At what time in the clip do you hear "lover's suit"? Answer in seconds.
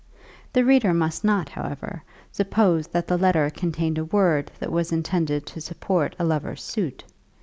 6.25-7.03